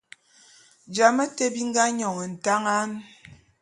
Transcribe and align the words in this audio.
Jame 0.95 1.25
te 1.35 1.45
bi 1.53 1.61
nga 1.69 1.83
nyône 1.97 2.25
ntangan. 2.33 2.89